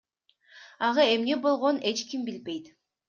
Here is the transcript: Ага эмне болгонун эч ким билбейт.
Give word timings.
Ага 0.87 1.05
эмне 1.15 1.37
болгонун 1.43 1.81
эч 1.93 2.03
ким 2.11 2.21
билбейт. 2.31 2.65